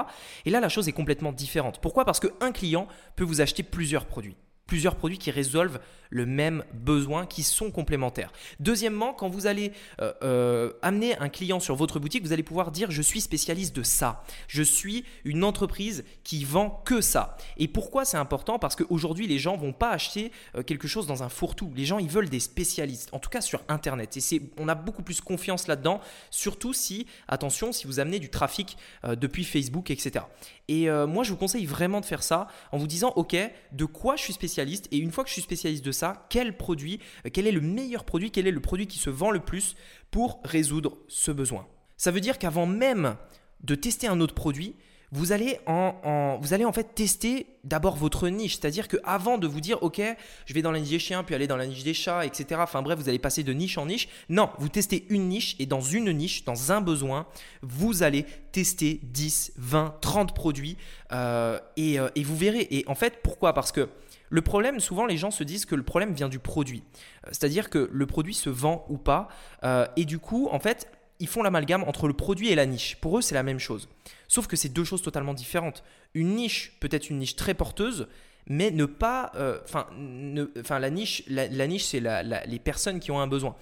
Et 0.45 0.49
là, 0.49 0.59
la 0.59 0.69
chose 0.69 0.87
est 0.87 0.93
complètement 0.93 1.31
différente. 1.31 1.79
Pourquoi? 1.81 2.05
Parce 2.05 2.19
qu'un 2.19 2.51
client 2.51 2.87
peut 3.15 3.23
vous 3.23 3.41
acheter 3.41 3.63
plusieurs 3.63 4.05
produits 4.05 4.35
plusieurs 4.71 4.95
produits 4.95 5.17
qui 5.17 5.31
résolvent 5.31 5.81
le 6.09 6.25
même 6.25 6.63
besoin, 6.73 7.25
qui 7.25 7.43
sont 7.43 7.71
complémentaires. 7.71 8.31
Deuxièmement, 8.61 9.13
quand 9.13 9.27
vous 9.27 9.45
allez 9.45 9.73
euh, 9.99 10.13
euh, 10.23 10.71
amener 10.81 11.17
un 11.17 11.27
client 11.27 11.59
sur 11.59 11.75
votre 11.75 11.99
boutique, 11.99 12.23
vous 12.23 12.31
allez 12.31 12.43
pouvoir 12.43 12.71
dire 12.71 12.89
je 12.89 13.01
suis 13.01 13.19
spécialiste 13.19 13.75
de 13.75 13.83
ça. 13.83 14.23
Je 14.47 14.63
suis 14.63 15.03
une 15.25 15.43
entreprise 15.43 16.05
qui 16.23 16.45
vend 16.45 16.81
que 16.85 17.01
ça. 17.01 17.35
Et 17.57 17.67
pourquoi 17.67 18.05
c'est 18.05 18.15
important? 18.15 18.59
Parce 18.59 18.77
qu'aujourd'hui, 18.77 19.27
les 19.27 19.39
gens 19.39 19.57
vont 19.57 19.73
pas 19.73 19.89
acheter 19.89 20.31
euh, 20.55 20.63
quelque 20.63 20.87
chose 20.87 21.05
dans 21.05 21.21
un 21.21 21.29
fourre-tout. 21.29 21.73
Les 21.75 21.83
gens, 21.83 21.99
ils 21.99 22.09
veulent 22.09 22.29
des 22.29 22.39
spécialistes, 22.39 23.09
en 23.11 23.19
tout 23.19 23.29
cas 23.29 23.41
sur 23.41 23.61
Internet. 23.67 24.15
Et 24.15 24.41
on 24.57 24.69
a 24.69 24.75
beaucoup 24.75 25.03
plus 25.03 25.19
confiance 25.19 25.67
là-dedans, 25.67 25.99
surtout 26.29 26.71
si, 26.71 27.07
attention, 27.27 27.73
si 27.73 27.87
vous 27.87 27.99
amenez 27.99 28.19
du 28.19 28.29
trafic 28.29 28.77
depuis 29.03 29.43
Facebook, 29.43 29.91
etc. 29.91 30.23
Et 30.67 30.89
moi, 30.89 31.23
je 31.23 31.31
vous 31.31 31.37
conseille 31.37 31.65
vraiment 31.65 31.99
de 31.99 32.05
faire 32.05 32.23
ça 32.23 32.47
en 32.71 32.77
vous 32.77 32.87
disant, 32.87 33.11
OK, 33.15 33.35
de 33.71 33.85
quoi 33.85 34.15
je 34.15 34.23
suis 34.23 34.33
spécialiste? 34.33 34.60
Et 34.91 34.97
une 34.97 35.11
fois 35.11 35.23
que 35.23 35.29
je 35.29 35.33
suis 35.33 35.41
spécialiste 35.41 35.85
de 35.85 35.91
ça, 35.91 36.25
quel 36.29 36.57
produit, 36.57 36.99
euh, 37.25 37.29
quel 37.31 37.47
est 37.47 37.51
le 37.51 37.61
meilleur 37.61 38.03
produit, 38.03 38.31
quel 38.31 38.47
est 38.47 38.51
le 38.51 38.59
produit 38.59 38.87
qui 38.87 38.99
se 38.99 39.09
vend 39.09 39.31
le 39.31 39.39
plus 39.39 39.75
pour 40.09 40.39
résoudre 40.43 40.97
ce 41.07 41.31
besoin? 41.31 41.67
Ça 41.97 42.11
veut 42.11 42.21
dire 42.21 42.39
qu'avant 42.39 42.65
même 42.65 43.15
de 43.63 43.75
tester 43.75 44.07
un 44.07 44.19
autre 44.19 44.33
produit, 44.33 44.75
vous 45.13 45.33
allez 45.33 45.59
en, 45.65 46.39
vous 46.41 46.53
allez 46.53 46.63
en 46.63 46.71
fait 46.71 46.95
tester 46.95 47.47
d'abord 47.65 47.97
votre 47.97 48.29
niche. 48.29 48.57
C'est-à-dire 48.57 48.87
qu'avant 48.87 49.37
de 49.37 49.45
vous 49.45 49.59
dire, 49.59 49.83
OK, 49.83 50.01
je 50.45 50.53
vais 50.53 50.61
dans 50.61 50.71
la 50.71 50.79
niche 50.79 50.89
des 50.89 50.99
chiens, 50.99 51.23
puis 51.23 51.35
aller 51.35 51.47
dans 51.47 51.57
la 51.57 51.67
niche 51.67 51.83
des 51.83 51.93
chats, 51.93 52.25
etc. 52.25 52.61
Enfin 52.63 52.81
bref, 52.81 52.97
vous 52.97 53.09
allez 53.09 53.19
passer 53.19 53.43
de 53.43 53.51
niche 53.51 53.77
en 53.77 53.85
niche. 53.85 54.07
Non, 54.29 54.49
vous 54.57 54.69
testez 54.69 55.05
une 55.09 55.27
niche 55.27 55.57
et 55.59 55.65
dans 55.65 55.81
une 55.81 56.11
niche, 56.13 56.45
dans 56.45 56.71
un 56.71 56.79
besoin, 56.79 57.27
vous 57.61 58.03
allez 58.03 58.25
tester 58.53 59.01
10, 59.03 59.53
20, 59.57 59.95
30 59.99 60.33
produits 60.33 60.77
euh, 61.11 61.59
euh, 61.77 62.09
et, 62.15 62.23
vous 62.23 62.37
verrez. 62.37 62.67
Et 62.71 62.85
en 62.87 62.95
fait, 62.95 63.19
pourquoi? 63.21 63.53
Parce 63.53 63.73
que 63.73 63.89
le 64.31 64.41
problème, 64.41 64.79
souvent 64.79 65.05
les 65.05 65.17
gens 65.17 65.29
se 65.29 65.43
disent 65.43 65.65
que 65.65 65.75
le 65.75 65.83
problème 65.83 66.13
vient 66.13 66.29
du 66.29 66.39
produit. 66.39 66.83
Euh, 67.25 67.29
c'est-à-dire 67.31 67.69
que 67.69 67.89
le 67.91 68.05
produit 68.07 68.33
se 68.33 68.49
vend 68.49 68.85
ou 68.89 68.97
pas. 68.97 69.27
Euh, 69.63 69.85
et 69.97 70.05
du 70.05 70.17
coup, 70.19 70.47
en 70.51 70.59
fait, 70.59 70.87
ils 71.19 71.27
font 71.27 71.43
l'amalgame 71.43 71.83
entre 71.83 72.07
le 72.07 72.13
produit 72.13 72.49
et 72.49 72.55
la 72.55 72.65
niche. 72.65 72.95
Pour 73.01 73.17
eux, 73.17 73.21
c'est 73.21 73.35
la 73.35 73.43
même 73.43 73.59
chose. 73.59 73.89
Sauf 74.29 74.47
que 74.47 74.55
c'est 74.55 74.69
deux 74.69 74.85
choses 74.85 75.01
totalement 75.01 75.33
différentes. 75.33 75.83
Une 76.13 76.35
niche 76.35 76.77
peut 76.79 76.87
être 76.91 77.09
une 77.09 77.19
niche 77.19 77.35
très 77.35 77.53
porteuse, 77.53 78.07
mais 78.47 78.71
ne 78.71 78.85
pas. 78.85 79.33
Euh, 79.35 79.59
enfin, 79.65 80.79
la 80.79 80.89
niche, 80.89 81.23
la, 81.27 81.67
niche 81.67 81.83
c'est 81.83 81.99
les 81.99 82.59
personnes 82.59 83.01
qui 83.01 83.11
ont 83.11 83.19
un 83.19 83.27
besoin. 83.27 83.55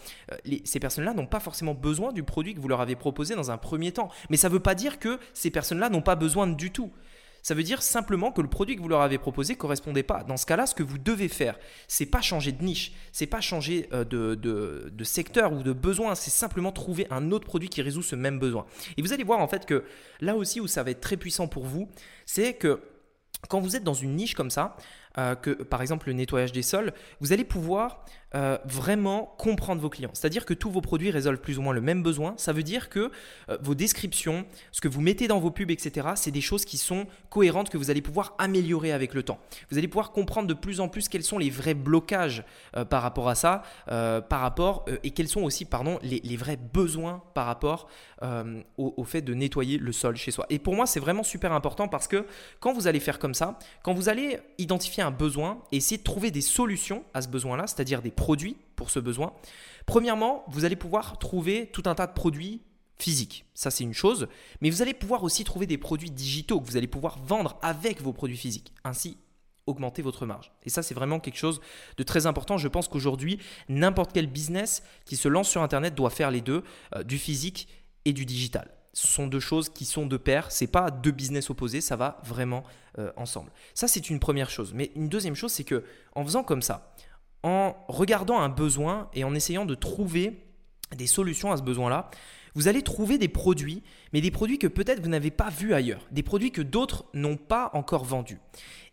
ces 0.63 0.79
personnes-là 0.79 1.15
n'ont 1.15 1.25
pas 1.25 1.39
forcément 1.39 1.73
besoin 1.73 2.13
du 2.13 2.21
produit 2.21 2.53
que 2.53 2.59
vous 2.59 2.67
leur 2.67 2.79
avez 2.79 2.95
proposé 2.95 3.35
dans 3.35 3.49
un 3.49 3.57
premier 3.57 3.91
temps. 3.91 4.09
Mais 4.29 4.37
ça 4.37 4.49
ne 4.49 4.53
veut 4.53 4.61
pas 4.61 4.75
dire 4.75 4.99
que 4.99 5.19
ces 5.33 5.49
personnes-là 5.49 5.89
n'ont 5.89 6.03
pas 6.03 6.15
besoin 6.15 6.45
du 6.45 6.71
tout. 6.71 6.91
Ça 7.41 7.53
veut 7.53 7.63
dire 7.63 7.81
simplement 7.81 8.31
que 8.31 8.41
le 8.41 8.49
produit 8.49 8.75
que 8.75 8.81
vous 8.81 8.87
leur 8.87 9.01
avez 9.01 9.17
proposé 9.17 9.53
ne 9.53 9.57
correspondait 9.57 10.03
pas. 10.03 10.23
Dans 10.23 10.37
ce 10.37 10.45
cas-là, 10.45 10.65
ce 10.65 10.75
que 10.75 10.83
vous 10.83 10.97
devez 10.97 11.27
faire, 11.27 11.57
c'est 11.87 12.05
pas 12.05 12.21
changer 12.21 12.51
de 12.51 12.63
niche, 12.63 12.93
c'est 13.11 13.27
pas 13.27 13.41
changer 13.41 13.89
euh, 13.93 14.03
de, 14.03 14.35
de, 14.35 15.03
secteur 15.03 15.53
ou 15.53 15.63
de 15.63 15.73
besoin, 15.73 16.15
c'est 16.15 16.29
simplement 16.29 16.71
trouver 16.71 17.07
un 17.09 17.31
autre 17.31 17.45
produit 17.45 17.69
qui 17.69 17.81
résout 17.81 18.03
ce 18.03 18.15
même 18.15 18.39
besoin. 18.39 18.65
Et 18.97 19.01
vous 19.01 19.13
allez 19.13 19.23
voir 19.23 19.39
en 19.39 19.47
fait 19.47 19.65
que 19.65 19.83
là 20.21 20.35
aussi 20.35 20.59
où 20.59 20.67
ça 20.67 20.83
va 20.83 20.91
être 20.91 21.01
très 21.01 21.17
puissant 21.17 21.47
pour 21.47 21.65
vous, 21.65 21.89
c'est 22.25 22.53
que 22.53 22.81
quand 23.47 23.59
vous 23.59 23.75
êtes 23.75 23.83
dans 23.83 23.93
une 23.93 24.15
niche 24.15 24.35
comme 24.35 24.49
ça, 24.49 24.75
euh, 25.19 25.35
que 25.35 25.49
par 25.49 25.81
exemple 25.81 26.07
le 26.07 26.13
nettoyage 26.13 26.53
des 26.53 26.61
sols, 26.61 26.93
vous 27.19 27.33
allez 27.33 27.43
pouvoir 27.43 28.05
euh, 28.35 28.57
vraiment 28.63 29.35
comprendre 29.37 29.81
vos 29.81 29.89
clients. 29.89 30.11
C'est-à-dire 30.13 30.45
que 30.45 30.53
tous 30.53 30.69
vos 30.69 30.81
produits 30.81 31.11
résolvent 31.11 31.41
plus 31.41 31.57
ou 31.57 31.61
moins 31.61 31.73
le 31.73 31.81
même 31.81 32.03
besoin. 32.03 32.35
Ça 32.37 32.53
veut 32.53 32.63
dire 32.63 32.87
que 32.87 33.11
euh, 33.49 33.57
vos 33.61 33.75
descriptions, 33.75 34.45
ce 34.71 34.79
que 34.79 34.87
vous 34.87 35.01
mettez 35.01 35.27
dans 35.27 35.39
vos 35.39 35.51
pubs, 35.51 35.71
etc., 35.71 36.09
c'est 36.15 36.31
des 36.31 36.41
choses 36.41 36.63
qui 36.63 36.77
sont 36.77 37.05
cohérentes 37.29 37.69
que 37.69 37.77
vous 37.77 37.89
allez 37.89 38.01
pouvoir 38.01 38.35
améliorer 38.37 38.93
avec 38.93 39.13
le 39.13 39.23
temps. 39.23 39.39
Vous 39.71 39.77
allez 39.77 39.89
pouvoir 39.89 40.11
comprendre 40.11 40.47
de 40.47 40.53
plus 40.53 40.79
en 40.79 40.87
plus 40.87 41.09
quels 41.09 41.23
sont 41.23 41.37
les 41.37 41.49
vrais 41.49 41.73
blocages 41.73 42.45
par 42.89 43.01
rapport 43.01 43.29
à 43.29 43.35
ça, 43.35 43.63
par 43.87 44.39
rapport 44.41 44.85
et 45.03 45.11
quels 45.11 45.27
sont 45.27 45.41
aussi, 45.41 45.65
pardon, 45.65 45.99
les, 46.01 46.37
vrais 46.37 46.57
besoins 46.57 47.23
par 47.33 47.45
rapport 47.45 47.87
au, 48.21 48.93
au 48.95 49.03
fait 49.03 49.21
de 49.21 49.33
nettoyer 49.33 49.77
le 49.77 49.91
sol 49.91 50.15
chez 50.15 50.31
soi. 50.31 50.45
Et 50.49 50.59
pour 50.59 50.75
moi, 50.75 50.85
c'est 50.85 50.99
vraiment 50.99 51.23
super 51.23 51.51
important 51.51 51.87
parce 51.87 52.07
que 52.07 52.25
quand 52.59 52.73
vous 52.73 52.87
allez 52.87 52.99
faire 52.99 53.19
comme 53.19 53.33
ça, 53.33 53.57
quand 53.83 53.93
vous 53.93 54.09
allez 54.09 54.39
identifier 54.57 55.03
un 55.03 55.08
besoin 55.09 55.61
et 55.71 55.77
essayer 55.77 55.97
de 55.97 56.03
trouver 56.03 56.31
des 56.31 56.41
solutions 56.41 57.03
à 57.13 57.21
ce 57.21 57.27
besoin-là, 57.27 57.67
c'est-à-dire 57.67 58.01
des 58.01 58.11
produits 58.11 58.57
pour 58.75 58.89
ce 58.89 58.99
besoin. 58.99 59.33
Premièrement, 59.85 60.43
vous 60.47 60.65
allez 60.65 60.75
pouvoir 60.75 61.17
trouver 61.17 61.67
tout 61.67 61.83
un 61.85 61.95
tas 61.95 62.07
de 62.07 62.13
produits 62.13 62.61
physiques. 62.97 63.45
Ça, 63.53 63.71
c'est 63.71 63.83
une 63.83 63.93
chose. 63.93 64.27
Mais 64.61 64.69
vous 64.69 64.81
allez 64.81 64.93
pouvoir 64.93 65.23
aussi 65.23 65.43
trouver 65.43 65.65
des 65.65 65.77
produits 65.77 66.11
digitaux 66.11 66.59
que 66.59 66.65
vous 66.65 66.77
allez 66.77 66.87
pouvoir 66.87 67.17
vendre 67.23 67.57
avec 67.61 68.01
vos 68.01 68.13
produits 68.13 68.37
physiques. 68.37 68.73
Ainsi, 68.83 69.17
augmenter 69.65 70.01
votre 70.01 70.25
marge. 70.25 70.51
Et 70.63 70.69
ça, 70.69 70.83
c'est 70.83 70.93
vraiment 70.93 71.19
quelque 71.19 71.37
chose 71.37 71.61
de 71.97 72.03
très 72.03 72.25
important. 72.25 72.57
Je 72.57 72.67
pense 72.67 72.87
qu'aujourd'hui, 72.87 73.39
n'importe 73.69 74.11
quel 74.13 74.27
business 74.27 74.83
qui 75.05 75.15
se 75.15 75.27
lance 75.27 75.49
sur 75.49 75.61
Internet 75.61 75.95
doit 75.95 76.09
faire 76.09 76.31
les 76.31 76.41
deux, 76.41 76.63
euh, 76.95 77.03
du 77.03 77.17
physique 77.17 77.67
et 78.05 78.13
du 78.13 78.25
digital 78.25 78.71
ce 78.99 79.07
sont 79.07 79.27
deux 79.27 79.39
choses 79.39 79.69
qui 79.69 79.85
sont 79.85 80.05
de 80.05 80.17
pair. 80.17 80.51
C'est 80.51 80.67
pas 80.67 80.91
deux 80.91 81.11
business 81.11 81.49
opposés, 81.49 81.79
ça 81.79 81.95
va 81.95 82.19
vraiment 82.25 82.65
euh, 82.97 83.11
ensemble. 83.15 83.49
Ça, 83.73 83.87
c'est 83.87 84.09
une 84.09 84.19
première 84.19 84.49
chose. 84.49 84.73
Mais 84.73 84.91
une 84.95 85.07
deuxième 85.07 85.35
chose, 85.35 85.53
c'est 85.53 85.63
que 85.63 85.85
en 86.15 86.25
faisant 86.25 86.43
comme 86.43 86.61
ça, 86.61 86.93
en 87.43 87.77
regardant 87.87 88.39
un 88.39 88.49
besoin 88.49 89.09
et 89.13 89.23
en 89.23 89.33
essayant 89.33 89.65
de 89.65 89.73
trouver 89.73 90.45
des 90.97 91.07
solutions 91.07 91.53
à 91.53 91.57
ce 91.57 91.61
besoin-là, 91.61 92.11
vous 92.55 92.67
allez 92.67 92.81
trouver 92.81 93.17
des 93.17 93.29
produits, 93.29 93.83
mais 94.11 94.19
des 94.19 94.31
produits 94.31 94.59
que 94.59 94.67
peut-être 94.67 95.01
vous 95.01 95.07
n'avez 95.07 95.31
pas 95.31 95.49
vus 95.49 95.73
ailleurs, 95.73 96.05
des 96.11 96.23
produits 96.23 96.51
que 96.51 96.61
d'autres 96.61 97.05
n'ont 97.13 97.37
pas 97.37 97.69
encore 97.73 98.03
vendus. 98.03 98.39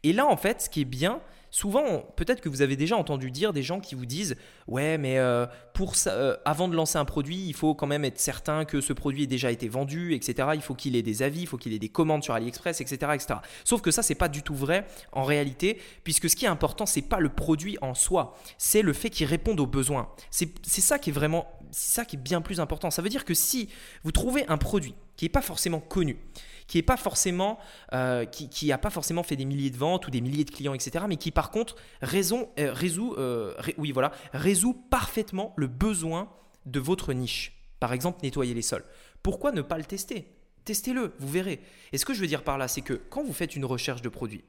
Et 0.04 0.12
là, 0.12 0.24
en 0.26 0.36
fait, 0.36 0.62
ce 0.62 0.70
qui 0.70 0.82
est 0.82 0.84
bien, 0.84 1.20
Souvent, 1.56 2.02
peut-être 2.16 2.42
que 2.42 2.50
vous 2.50 2.60
avez 2.60 2.76
déjà 2.76 2.98
entendu 2.98 3.30
dire 3.30 3.54
des 3.54 3.62
gens 3.62 3.80
qui 3.80 3.94
vous 3.94 4.04
disent 4.04 4.36
Ouais, 4.66 4.98
mais 4.98 5.16
euh, 5.16 5.46
pour 5.72 5.94
euh, 6.06 6.36
avant 6.44 6.68
de 6.68 6.76
lancer 6.76 6.98
un 6.98 7.06
produit, 7.06 7.46
il 7.46 7.54
faut 7.54 7.74
quand 7.74 7.86
même 7.86 8.04
être 8.04 8.20
certain 8.20 8.66
que 8.66 8.82
ce 8.82 8.92
produit 8.92 9.22
ait 9.22 9.26
déjà 9.26 9.50
été 9.50 9.66
vendu, 9.66 10.12
etc. 10.12 10.50
Il 10.52 10.60
faut 10.60 10.74
qu'il 10.74 10.94
ait 10.96 11.02
des 11.02 11.22
avis, 11.22 11.40
il 11.40 11.46
faut 11.46 11.56
qu'il 11.56 11.72
ait 11.72 11.78
des 11.78 11.88
commandes 11.88 12.22
sur 12.22 12.34
AliExpress, 12.34 12.82
etc. 12.82 13.12
etc. 13.14 13.40
Sauf 13.64 13.80
que 13.80 13.90
ça, 13.90 14.02
c'est 14.02 14.14
pas 14.14 14.28
du 14.28 14.42
tout 14.42 14.54
vrai 14.54 14.86
en 15.12 15.24
réalité, 15.24 15.80
puisque 16.04 16.28
ce 16.28 16.36
qui 16.36 16.44
est 16.44 16.48
important, 16.48 16.84
c'est 16.84 17.00
pas 17.00 17.20
le 17.20 17.30
produit 17.30 17.78
en 17.80 17.94
soi, 17.94 18.36
c'est 18.58 18.82
le 18.82 18.92
fait 18.92 19.08
qu'il 19.08 19.26
réponde 19.26 19.58
aux 19.58 19.66
besoins. 19.66 20.10
C'est 20.30 20.52
ça 20.62 20.98
qui 20.98 21.08
est 21.08 21.14
vraiment, 21.14 21.46
c'est 21.70 21.94
ça 21.94 22.04
qui 22.04 22.16
est 22.16 22.22
bien 22.22 22.42
plus 22.42 22.60
important. 22.60 22.90
Ça 22.90 23.00
veut 23.00 23.08
dire 23.08 23.24
que 23.24 23.32
si 23.32 23.70
vous 24.04 24.12
trouvez 24.12 24.46
un 24.48 24.58
produit 24.58 24.94
qui 25.16 25.24
n'est 25.24 25.30
pas 25.30 25.40
forcément 25.40 25.80
connu, 25.80 26.18
qui 26.66 26.78
est 26.78 26.82
pas 26.82 26.96
forcément, 26.96 27.58
euh, 27.92 28.24
qui, 28.24 28.72
pas 28.80 28.90
forcément 28.90 29.22
fait 29.22 29.36
des 29.36 29.44
milliers 29.44 29.70
de 29.70 29.76
ventes 29.76 30.06
ou 30.06 30.10
des 30.10 30.20
milliers 30.20 30.44
de 30.44 30.50
clients, 30.50 30.74
etc. 30.74 31.04
Mais 31.08 31.16
qui 31.16 31.30
par 31.30 31.50
contre 31.50 31.76
euh, 31.76 32.72
résout, 32.72 33.14
euh, 33.18 33.54
oui 33.78 33.92
voilà, 33.92 34.12
résout 34.32 34.74
parfaitement 34.74 35.52
le 35.56 35.66
besoin 35.66 36.30
de 36.64 36.80
votre 36.80 37.12
niche. 37.12 37.52
Par 37.80 37.92
exemple, 37.92 38.20
nettoyer 38.22 38.54
les 38.54 38.62
sols. 38.62 38.84
Pourquoi 39.22 39.52
ne 39.52 39.62
pas 39.62 39.78
le 39.78 39.84
tester? 39.84 40.32
Testez-le, 40.64 41.14
vous 41.18 41.28
verrez. 41.28 41.60
Et 41.92 41.98
ce 41.98 42.04
que 42.04 42.14
je 42.14 42.20
veux 42.20 42.26
dire 42.26 42.42
par 42.42 42.58
là, 42.58 42.68
c'est 42.68 42.80
que 42.80 42.94
quand 42.94 43.22
vous 43.22 43.32
faites 43.32 43.54
une 43.54 43.64
recherche 43.64 44.02
de 44.02 44.08
produit, 44.08 44.44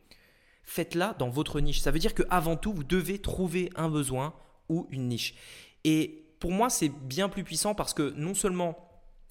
faites-la 0.64 1.16
dans 1.20 1.30
votre 1.30 1.60
niche. 1.60 1.82
Ça 1.82 1.92
veut 1.92 2.00
dire 2.00 2.16
qu'avant 2.16 2.56
tout, 2.56 2.74
vous 2.74 2.84
devez 2.84 3.20
trouver 3.20 3.70
un 3.76 3.90
besoin 3.90 4.34
ou 4.70 4.88
une 4.90 5.08
niche. 5.08 5.36
Et 5.84 6.34
pour 6.40 6.52
moi, 6.52 6.70
c'est 6.70 6.90
bien 6.90 7.30
plus 7.30 7.44
puissant 7.44 7.76
parce 7.76 7.94
que 7.94 8.12
non 8.16 8.34
seulement 8.34 8.87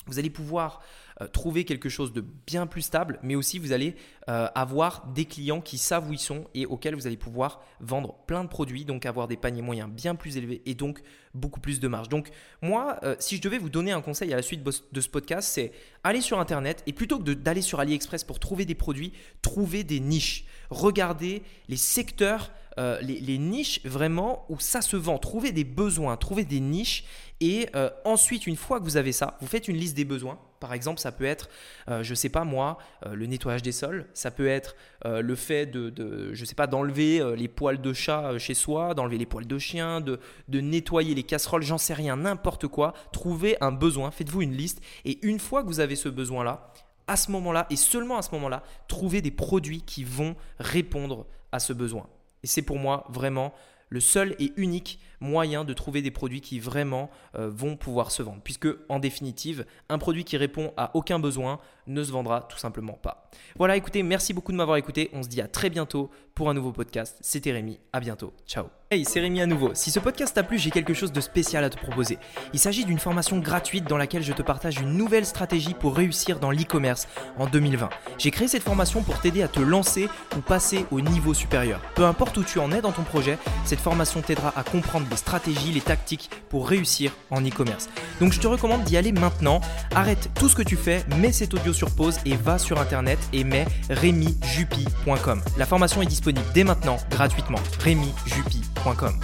vous 0.06 0.18
allez 0.18 0.30
pouvoir 0.30 0.80
euh, 1.20 1.28
trouver 1.28 1.64
quelque 1.64 1.88
chose 1.88 2.12
de 2.12 2.24
bien 2.46 2.66
plus 2.66 2.82
stable, 2.82 3.18
mais 3.22 3.34
aussi 3.34 3.58
vous 3.58 3.72
allez 3.72 3.96
euh, 4.28 4.48
avoir 4.54 5.06
des 5.14 5.24
clients 5.24 5.60
qui 5.60 5.78
savent 5.78 6.08
où 6.08 6.12
ils 6.12 6.18
sont 6.18 6.44
et 6.54 6.66
auxquels 6.66 6.94
vous 6.94 7.06
allez 7.06 7.16
pouvoir 7.16 7.62
vendre 7.80 8.14
plein 8.26 8.44
de 8.44 8.48
produits, 8.48 8.84
donc 8.84 9.06
avoir 9.06 9.26
des 9.26 9.36
paniers 9.36 9.62
moyens 9.62 9.90
bien 9.90 10.14
plus 10.14 10.36
élevés 10.36 10.62
et 10.66 10.74
donc 10.74 11.02
beaucoup 11.34 11.60
plus 11.60 11.80
de 11.80 11.88
marge. 11.88 12.08
Donc 12.08 12.30
moi, 12.62 12.98
euh, 13.02 13.16
si 13.18 13.36
je 13.36 13.42
devais 13.42 13.58
vous 13.58 13.70
donner 13.70 13.92
un 13.92 14.02
conseil 14.02 14.32
à 14.32 14.36
la 14.36 14.42
suite 14.42 14.62
de 14.62 15.00
ce 15.00 15.08
podcast, 15.08 15.48
c'est 15.50 15.72
aller 16.04 16.20
sur 16.20 16.38
Internet 16.38 16.82
et 16.86 16.92
plutôt 16.92 17.18
que 17.18 17.32
d'aller 17.32 17.62
sur 17.62 17.80
AliExpress 17.80 18.24
pour 18.24 18.38
trouver 18.38 18.64
des 18.64 18.74
produits, 18.74 19.12
trouver 19.42 19.84
des 19.84 20.00
niches. 20.00 20.44
Regardez 20.70 21.42
les 21.68 21.76
secteurs 21.76 22.50
les, 22.76 23.20
les, 23.20 23.38
niches 23.38 23.80
vraiment 23.84 24.44
où 24.48 24.58
ça 24.60 24.82
se 24.82 24.96
vend. 24.96 25.18
Trouver 25.18 25.52
des 25.52 25.64
besoins, 25.64 26.16
trouver 26.16 26.44
des 26.44 26.60
niches 26.60 27.04
et 27.40 27.68
euh, 27.76 27.90
ensuite, 28.04 28.46
une 28.46 28.56
fois 28.56 28.78
que 28.80 28.84
vous 28.84 28.96
avez 28.96 29.12
ça, 29.12 29.36
vous 29.40 29.46
faites 29.46 29.68
une 29.68 29.76
liste 29.76 29.94
des 29.94 30.06
besoins. 30.06 30.38
Par 30.58 30.72
exemple, 30.72 31.00
ça 31.00 31.12
peut 31.12 31.26
être, 31.26 31.50
euh, 31.88 32.02
je 32.02 32.10
ne 32.10 32.14
sais 32.14 32.30
pas 32.30 32.44
moi, 32.44 32.78
euh, 33.04 33.14
le 33.14 33.26
nettoyage 33.26 33.60
des 33.60 33.72
sols. 33.72 34.06
Ça 34.14 34.30
peut 34.30 34.46
être 34.46 34.74
le 35.04 35.34
fait 35.36 35.66
de, 35.66 36.32
je 36.32 36.44
sais 36.44 36.54
pas, 36.54 36.66
d'enlever 36.66 37.22
les 37.36 37.46
poils 37.46 37.80
de 37.80 37.92
chat 37.92 38.38
chez 38.38 38.54
soi, 38.54 38.94
d'enlever 38.94 39.18
les 39.18 39.26
poils 39.26 39.46
de 39.46 39.58
chien, 39.58 40.00
de, 40.00 40.18
de 40.48 40.60
nettoyer 40.60 41.14
les 41.14 41.22
casseroles, 41.22 41.62
j'en 41.62 41.78
sais 41.78 41.94
rien, 41.94 42.16
n'importe 42.16 42.66
quoi. 42.66 42.92
Trouvez 43.12 43.56
un 43.60 43.70
besoin, 43.70 44.10
faites-vous 44.10 44.42
une 44.42 44.56
liste. 44.56 44.80
Et 45.04 45.24
une 45.24 45.38
fois 45.38 45.62
que 45.62 45.68
vous 45.68 45.78
avez 45.78 45.94
ce 45.94 46.08
besoin-là, 46.08 46.72
à 47.06 47.16
ce 47.16 47.30
moment-là, 47.30 47.66
et 47.70 47.76
seulement 47.76 48.18
à 48.18 48.22
ce 48.22 48.32
moment-là, 48.32 48.64
trouvez 48.88 49.22
des 49.22 49.30
produits 49.30 49.82
qui 49.82 50.02
vont 50.02 50.34
répondre 50.58 51.26
à 51.52 51.60
ce 51.60 51.72
besoin. 51.72 52.08
Et 52.46 52.48
c'est 52.48 52.62
pour 52.62 52.78
moi 52.78 53.04
vraiment 53.08 53.52
le 53.88 53.98
seul 53.98 54.36
et 54.38 54.52
unique 54.56 55.00
moyen 55.20 55.64
de 55.64 55.72
trouver 55.72 56.02
des 56.02 56.10
produits 56.10 56.40
qui 56.40 56.58
vraiment 56.58 57.10
euh, 57.36 57.48
vont 57.48 57.76
pouvoir 57.76 58.10
se 58.10 58.22
vendre. 58.22 58.40
Puisque, 58.42 58.68
en 58.88 58.98
définitive, 58.98 59.66
un 59.88 59.98
produit 59.98 60.24
qui 60.24 60.36
répond 60.36 60.72
à 60.76 60.90
aucun 60.94 61.18
besoin 61.18 61.58
ne 61.86 62.02
se 62.02 62.12
vendra 62.12 62.42
tout 62.42 62.58
simplement 62.58 62.94
pas. 62.94 63.30
Voilà, 63.56 63.76
écoutez, 63.76 64.02
merci 64.02 64.34
beaucoup 64.34 64.52
de 64.52 64.56
m'avoir 64.56 64.76
écouté. 64.76 65.10
On 65.12 65.22
se 65.22 65.28
dit 65.28 65.40
à 65.40 65.48
très 65.48 65.70
bientôt 65.70 66.10
pour 66.34 66.50
un 66.50 66.54
nouveau 66.54 66.72
podcast. 66.72 67.16
C'était 67.20 67.52
Rémi, 67.52 67.78
à 67.92 68.00
bientôt. 68.00 68.34
Ciao. 68.46 68.66
Hey, 68.90 69.04
c'est 69.04 69.20
Rémi 69.20 69.40
à 69.40 69.46
nouveau. 69.46 69.70
Si 69.74 69.90
ce 69.90 69.98
podcast 69.98 70.34
t'a 70.34 70.42
plu, 70.42 70.58
j'ai 70.58 70.70
quelque 70.70 70.94
chose 70.94 71.10
de 71.10 71.20
spécial 71.20 71.64
à 71.64 71.70
te 71.70 71.76
proposer. 71.76 72.18
Il 72.52 72.58
s'agit 72.58 72.84
d'une 72.84 72.98
formation 72.98 73.38
gratuite 73.38 73.88
dans 73.88 73.96
laquelle 73.96 74.22
je 74.22 74.32
te 74.32 74.42
partage 74.42 74.78
une 74.78 74.92
nouvelle 74.92 75.26
stratégie 75.26 75.74
pour 75.74 75.96
réussir 75.96 76.38
dans 76.38 76.50
l'e-commerce 76.50 77.08
en 77.38 77.46
2020. 77.46 77.88
J'ai 78.18 78.30
créé 78.30 78.48
cette 78.48 78.62
formation 78.62 79.02
pour 79.02 79.18
t'aider 79.20 79.42
à 79.42 79.48
te 79.48 79.60
lancer 79.60 80.08
ou 80.36 80.40
passer 80.40 80.86
au 80.90 81.00
niveau 81.00 81.34
supérieur. 81.34 81.80
Peu 81.94 82.04
importe 82.04 82.36
où 82.36 82.44
tu 82.44 82.58
en 82.58 82.70
es 82.70 82.80
dans 82.80 82.92
ton 82.92 83.02
projet, 83.02 83.38
cette 83.64 83.80
formation 83.80 84.20
t'aidera 84.22 84.52
à 84.56 84.62
comprendre 84.62 85.05
les 85.10 85.16
stratégies, 85.16 85.72
les 85.72 85.80
tactiques 85.80 86.30
pour 86.48 86.68
réussir 86.68 87.12
en 87.30 87.44
e-commerce. 87.44 87.88
Donc 88.20 88.32
je 88.32 88.40
te 88.40 88.46
recommande 88.46 88.84
d'y 88.84 88.96
aller 88.96 89.12
maintenant. 89.12 89.60
Arrête 89.94 90.30
tout 90.34 90.48
ce 90.48 90.56
que 90.56 90.62
tu 90.62 90.76
fais, 90.76 91.04
mets 91.18 91.32
cet 91.32 91.54
audio 91.54 91.72
sur 91.72 91.90
pause 91.90 92.18
et 92.24 92.36
va 92.36 92.58
sur 92.58 92.80
internet 92.80 93.18
et 93.32 93.44
mets 93.44 93.66
remijupi.com. 93.90 95.42
La 95.58 95.66
formation 95.66 96.02
est 96.02 96.06
disponible 96.06 96.46
dès 96.54 96.64
maintenant 96.64 96.96
gratuitement. 97.10 97.58
remijupi.com. 97.84 99.20